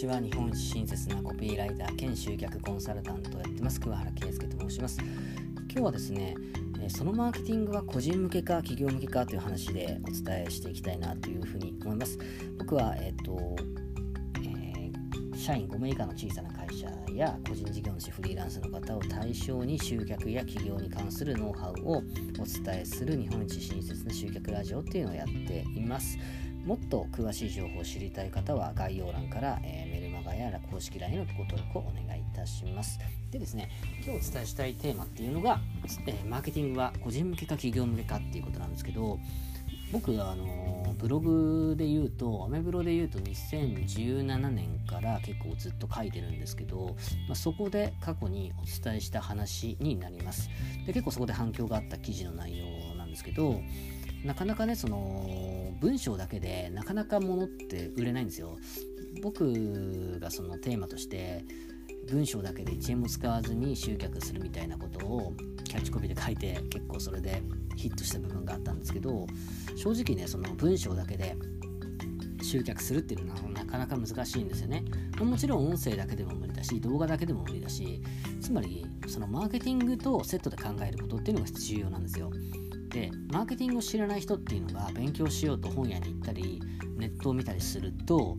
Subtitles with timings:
[0.00, 4.98] ちは日本一親切なコピーライター兼集客コンサルタントをやってます桑原圭介と申します。
[4.98, 6.36] 今日はですね
[6.88, 12.18] そのマーケティングは個人向けか企業向けかという話でお伝えしていきたいなというふうに思います。
[12.58, 13.56] 僕は、えっ、と、
[14.38, 22.02] えー、社員5名以下の小さな会社や個人事業主フリーランスの方を対象に集客や企業に関するノウハウをお
[22.64, 26.16] 伝えする日本一親切な集客ラジオっていうのをやっています。
[26.64, 32.98] もっと詳しい情報を知りたい方は概要欄から、えー、メルマガや公式 LINE のご登録をお願いいたします。
[33.30, 33.70] でですね、
[34.04, 35.60] 今日お伝えしたいテーマっていうのが、
[36.06, 39.18] えー、マーケティングは個人向けか企業向けかっていうことなんですけど、
[39.92, 50.50] 僕があのブログで言うと、アメブロで言うと2017年から結構ずっと書いてるんですけど、まあ、そこで過去にお伝えした話になります。
[50.86, 53.60] で結構そこで反響があった記事の内容なんですけど、
[54.24, 58.58] なかなかねその文章だけでなかなか物って売れないんですよ。
[59.22, 61.44] 僕がそのテーマとして
[62.08, 67.42] 文章だけで1円も使わずに集客するみたいなことをキャッチコピーで書いて結構それで
[67.76, 69.26] ヒットした部分があったんですけど
[69.76, 71.36] 正直ねその文章だけで
[72.42, 74.84] 集客するっていうのはなかなか難しいんですよね。
[75.18, 78.02] もちろん音声だけでも無理だし動画だけでも無理だし
[78.40, 82.30] つまりそのマーケティングとセットで考えることっていうのが重要なんですよ。
[82.90, 86.60] でマーケティングを知らない人っていうのが勉強しようと本屋に行ったり
[86.96, 88.36] ネットを見たりすると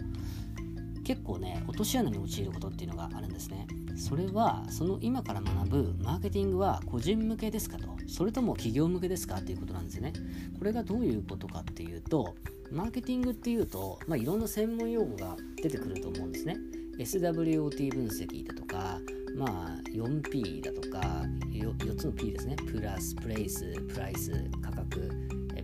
[1.04, 3.68] 結構ね落とし穴に陥ることっていうのがあるんですね。
[3.98, 7.88] それはその今から学ぶマーケティングは個人向けですかと。
[8.08, 10.14] それとも企業向けですかっていうことなんですよね。
[10.58, 12.36] これがどういうことかっていうと
[12.72, 16.58] マーケティングっていうと、まあ、いろんな専門用語が出てくると思うんですね。
[16.98, 19.00] SWOT 分析だとか
[19.36, 22.56] まあ 4P だとか 4, つの P ですね。
[22.72, 25.10] プラスプレイスプライス価格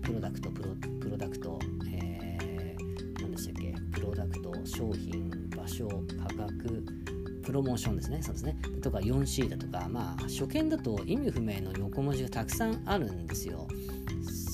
[0.02, 0.70] プロダクトプロ
[1.02, 1.60] プロダクト、
[1.92, 3.76] えー、何でしたっけ？
[3.92, 5.88] プロダクト商品場所
[6.20, 6.86] 価格
[7.44, 8.22] プロモーションですね。
[8.22, 8.58] そうですね。
[8.82, 13.68] とか 4C だとかまあ初見だと意味不明の横文字がたくさんあるんですよ。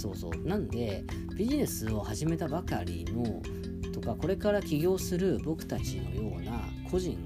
[0.02, 0.48] そうそう。
[0.48, 1.04] なんで
[1.36, 3.42] ビジネスを始めたばかりの
[3.92, 6.60] とかこれから起業する僕たちのような
[6.90, 7.18] 個人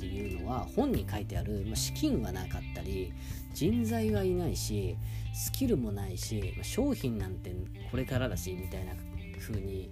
[0.00, 3.12] ていうのは本に書いてある、ま、資金はなかったり
[3.54, 4.96] 人材はいないし
[5.34, 7.54] スキルもないし、まあ、商品なんて
[7.90, 8.92] これからだしみたいな
[9.38, 9.90] 風に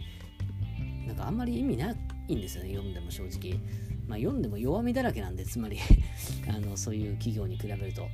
[1.06, 1.94] なんかあんまり意味な
[2.28, 3.58] いんですよね読んでも正直、
[4.06, 5.78] まあ、読んでも弱みだらけなんでつまり。
[6.48, 8.08] あのそういう企業に比べると。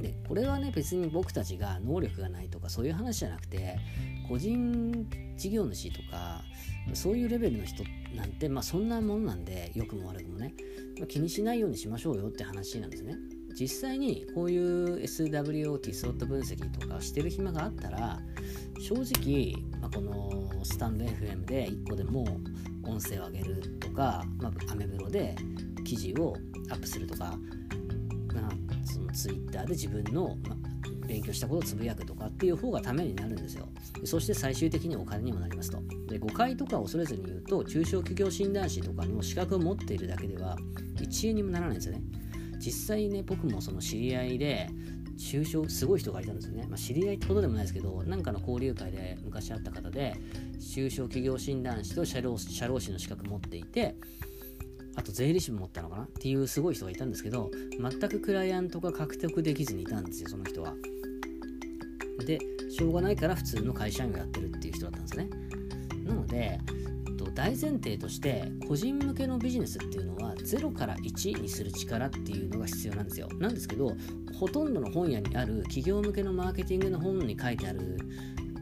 [0.00, 3.78] でこれはね別に僕たちが能力がないとかそういう話じゃなくて
[4.28, 6.42] 個人事業主とか
[6.94, 7.82] そういうレベルの人
[8.14, 10.54] なんてまあそんなもんなんで良くも悪くもね
[11.08, 13.16] 気にしないようにしましょうよって話なんですね。
[13.58, 18.20] 実際にこういう SWOT スロット分析とかしてる暇があったら
[18.78, 22.24] 正直、まあ、このスタンド FM で1個でも
[22.84, 25.34] 音声を上げるとか、まあ、アメブロで
[25.84, 26.36] 記事を
[26.70, 27.36] アップするとか、
[28.32, 28.67] まあ、
[29.18, 30.56] Twitter で自分の、ま、
[31.06, 33.68] 勉強したことをつぶやくとかっていう方がためになるんですよ。
[34.04, 35.82] そして最終的にお金にもなりますと。
[36.08, 40.56] で誤解とか恐れずに言うと中小企業診断士とかの資格を持っているだけでは
[40.96, 42.02] 1円にもならないんですよね。
[42.58, 44.68] 実際ね僕もその知り合いで
[45.18, 50.14] 中小すごい人がいたんですよね、まあ、知り合いってことでもないですけどなんかの交流会で昔会った方で
[50.74, 53.96] 中小企業診断士と社労士の資格持っていて
[54.98, 56.02] あと税理士も持ったのかな？
[56.02, 60.74] っていうすごい人がいたんですけど全くクライアントが獲得できずにいたんですよその人は。
[62.26, 65.30] でしょうがないから普通の会社員をやってるっていう人だったんですね。
[66.04, 66.58] なので
[67.34, 73.28] 大前提として個人向けのビジネスっていうのは0から1にする力っていうのが必要なんですよ。
[73.38, 73.92] なんですけど
[74.40, 77.98] ほとんどの本屋にある企業向けのマーケティングの本に書いてある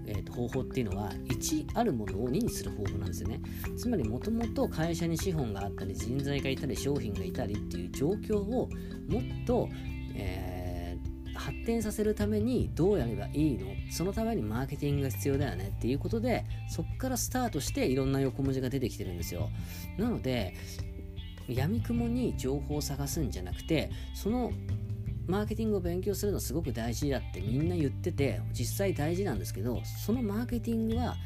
[0.07, 3.41] えーと、方法っていうのは1あるものを2にする方法なんですよね。
[3.77, 8.69] つまりもともと会社に資本があったり人材がいたり商品がいたりっていう状況を
[9.09, 9.69] もっと、
[10.15, 13.67] えー、発展させるためにどうやればいいの？
[13.91, 19.51] そのためにマーケティングが必要だよねっていうことでそこからスタートしていろんな横文字が出てきてるんですよ。
[19.99, 20.55] なので
[21.49, 24.53] 闇雲に情報を探すんじゃなくてその
[25.27, 31.17] マーケティングを勉強するのすごく大事だってみんな言ってて実際大事なんですけどそのマーケティングは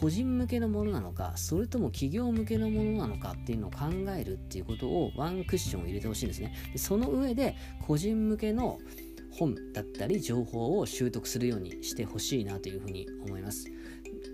[0.00, 6.54] 個人向けのものなのかそれとも企業向けのものなのかっていうのを考えるっていうことをワンクッションを入れてほしいんですね。
[6.72, 8.78] でその上で個人向けの
[9.32, 13.66] 本だったり情報を習得するようにしてほしいなというふうに思います。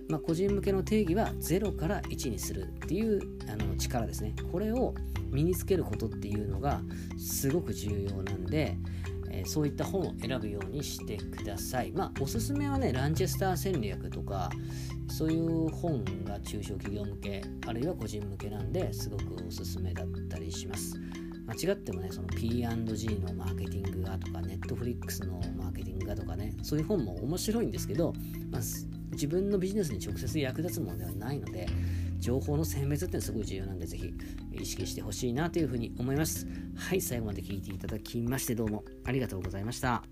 [0.08, 4.34] まあ、個人向けの定義は0から1にするっていうあの力ですね。
[4.52, 4.94] これを
[5.30, 6.82] 身につけることっていうのが
[7.18, 8.76] すごく重要なんで、
[9.40, 11.92] えそういった本を選ぶようにしてください。
[11.92, 14.50] まあ、おすすめはね、ランチェスター戦略とか、
[15.08, 20.98] そういう本が中小企業向けあるいは個人向けなんですごくおすすめだったりします
[21.46, 28.12] 間違ってもねその P&G のマーケティングがとか Netflix のマーケティングがとかねそういう本も面白いんですけど、
[28.50, 28.60] まあ、
[29.12, 31.68] 自分のビジネスに直接役立つものではないので
[32.24, 34.14] 情報の選別ってのはすごい重要なんでぜひ
[34.50, 36.46] 意識してほしいなというふうに思います。
[36.74, 40.02] はい最後まで聞いていただきましてどうもありがとうございました。